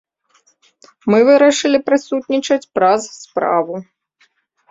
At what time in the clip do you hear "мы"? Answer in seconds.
1.13-1.19